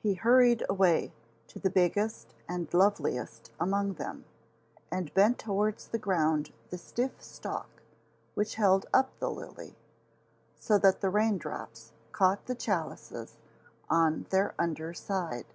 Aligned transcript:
He 0.00 0.14
hurried 0.14 0.64
away 0.68 1.12
to 1.46 1.60
the 1.60 1.70
biggest 1.70 2.34
and 2.48 2.74
loveliest 2.74 3.52
among 3.60 3.92
them, 3.94 4.24
and 4.90 5.14
bent 5.14 5.38
towards 5.38 5.86
the 5.86 5.96
ground 6.00 6.52
the 6.70 6.76
stiff 6.76 7.22
stalk 7.22 7.68
which 8.34 8.56
held 8.56 8.86
up 8.92 9.16
the 9.20 9.30
lily, 9.30 9.76
so 10.58 10.76
that 10.78 11.00
the 11.00 11.08
raindrops 11.08 11.92
caught 12.10 12.46
the 12.46 12.56
chalices 12.56 13.36
on 13.88 14.26
their 14.30 14.56
under 14.58 14.92
side. 14.92 15.46